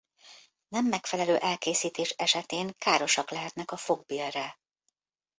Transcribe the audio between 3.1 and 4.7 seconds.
lehetnek a fogbélre.